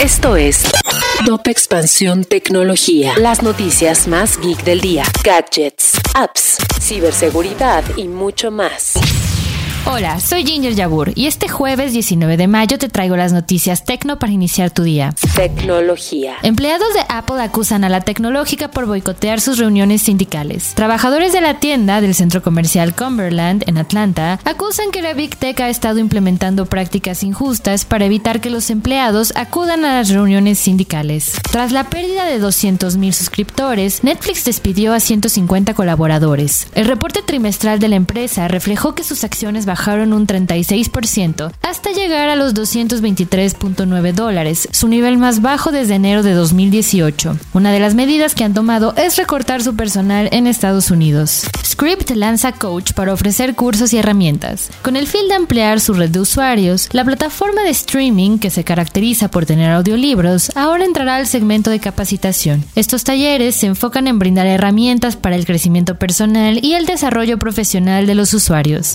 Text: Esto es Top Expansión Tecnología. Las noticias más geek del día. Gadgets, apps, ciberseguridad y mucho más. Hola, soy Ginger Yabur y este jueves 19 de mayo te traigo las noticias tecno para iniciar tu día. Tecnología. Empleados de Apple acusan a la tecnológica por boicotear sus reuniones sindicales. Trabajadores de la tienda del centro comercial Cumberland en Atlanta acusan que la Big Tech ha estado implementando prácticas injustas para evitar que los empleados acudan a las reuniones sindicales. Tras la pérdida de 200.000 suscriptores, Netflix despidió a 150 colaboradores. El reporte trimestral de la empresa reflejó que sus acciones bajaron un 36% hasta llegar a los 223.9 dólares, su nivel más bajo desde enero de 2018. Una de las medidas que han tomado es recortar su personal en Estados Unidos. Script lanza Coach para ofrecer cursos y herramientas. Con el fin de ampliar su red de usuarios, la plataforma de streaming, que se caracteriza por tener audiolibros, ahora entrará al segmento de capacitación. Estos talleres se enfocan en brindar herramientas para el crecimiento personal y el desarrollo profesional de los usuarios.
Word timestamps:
Esto 0.00 0.36
es 0.36 0.62
Top 1.26 1.48
Expansión 1.48 2.22
Tecnología. 2.22 3.14
Las 3.18 3.42
noticias 3.42 4.06
más 4.06 4.38
geek 4.38 4.62
del 4.62 4.80
día. 4.80 5.02
Gadgets, 5.24 5.98
apps, 6.14 6.58
ciberseguridad 6.80 7.82
y 7.96 8.06
mucho 8.06 8.52
más. 8.52 8.92
Hola, 9.84 10.20
soy 10.20 10.44
Ginger 10.44 10.74
Yabur 10.74 11.10
y 11.16 11.26
este 11.26 11.48
jueves 11.48 11.92
19 11.92 12.36
de 12.36 12.46
mayo 12.46 12.78
te 12.78 12.88
traigo 12.88 13.16
las 13.16 13.32
noticias 13.32 13.84
tecno 13.84 14.20
para 14.20 14.30
iniciar 14.30 14.70
tu 14.70 14.84
día. 14.84 15.14
Tecnología. 15.38 16.34
Empleados 16.42 16.92
de 16.94 17.04
Apple 17.08 17.40
acusan 17.40 17.84
a 17.84 17.88
la 17.88 18.00
tecnológica 18.00 18.72
por 18.72 18.86
boicotear 18.86 19.40
sus 19.40 19.56
reuniones 19.56 20.02
sindicales. 20.02 20.74
Trabajadores 20.74 21.32
de 21.32 21.40
la 21.40 21.60
tienda 21.60 22.00
del 22.00 22.16
centro 22.16 22.42
comercial 22.42 22.92
Cumberland 22.92 23.62
en 23.68 23.78
Atlanta 23.78 24.40
acusan 24.44 24.90
que 24.90 25.00
la 25.00 25.12
Big 25.12 25.36
Tech 25.36 25.60
ha 25.60 25.68
estado 25.68 26.00
implementando 26.00 26.66
prácticas 26.66 27.22
injustas 27.22 27.84
para 27.84 28.06
evitar 28.06 28.40
que 28.40 28.50
los 28.50 28.68
empleados 28.68 29.32
acudan 29.36 29.84
a 29.84 29.98
las 29.98 30.08
reuniones 30.08 30.58
sindicales. 30.58 31.38
Tras 31.48 31.70
la 31.70 31.84
pérdida 31.84 32.24
de 32.24 32.42
200.000 32.42 33.12
suscriptores, 33.12 34.02
Netflix 34.02 34.44
despidió 34.44 34.92
a 34.92 34.98
150 34.98 35.72
colaboradores. 35.74 36.66
El 36.74 36.86
reporte 36.86 37.22
trimestral 37.22 37.78
de 37.78 37.86
la 37.86 37.94
empresa 37.94 38.48
reflejó 38.48 38.96
que 38.96 39.04
sus 39.04 39.22
acciones 39.22 39.66
bajaron 39.66 40.12
un 40.12 40.26
36% 40.26 41.52
hasta 41.62 41.92
llegar 41.92 42.28
a 42.28 42.34
los 42.34 42.56
223.9 42.56 44.12
dólares, 44.14 44.68
su 44.72 44.88
nivel 44.88 45.16
más 45.16 45.27
bajo 45.36 45.70
desde 45.70 45.94
enero 45.94 46.22
de 46.22 46.32
2018. 46.32 47.36
Una 47.52 47.70
de 47.70 47.80
las 47.80 47.94
medidas 47.94 48.34
que 48.34 48.44
han 48.44 48.54
tomado 48.54 48.94
es 48.96 49.16
recortar 49.16 49.62
su 49.62 49.76
personal 49.76 50.28
en 50.32 50.46
Estados 50.46 50.90
Unidos. 50.90 51.42
Script 51.64 52.10
lanza 52.12 52.52
Coach 52.52 52.92
para 52.94 53.12
ofrecer 53.12 53.54
cursos 53.54 53.92
y 53.92 53.98
herramientas. 53.98 54.70
Con 54.82 54.96
el 54.96 55.06
fin 55.06 55.28
de 55.28 55.34
ampliar 55.34 55.80
su 55.80 55.92
red 55.92 56.10
de 56.10 56.20
usuarios, 56.20 56.88
la 56.92 57.04
plataforma 57.04 57.62
de 57.62 57.70
streaming, 57.70 58.38
que 58.38 58.50
se 58.50 58.64
caracteriza 58.64 59.30
por 59.30 59.44
tener 59.44 59.70
audiolibros, 59.70 60.50
ahora 60.56 60.84
entrará 60.84 61.16
al 61.16 61.26
segmento 61.26 61.70
de 61.70 61.78
capacitación. 61.78 62.64
Estos 62.74 63.04
talleres 63.04 63.54
se 63.54 63.66
enfocan 63.66 64.08
en 64.08 64.18
brindar 64.18 64.46
herramientas 64.46 65.16
para 65.16 65.36
el 65.36 65.44
crecimiento 65.44 65.96
personal 65.96 66.58
y 66.64 66.72
el 66.72 66.86
desarrollo 66.86 67.38
profesional 67.38 68.06
de 68.06 68.14
los 68.14 68.32
usuarios. 68.32 68.94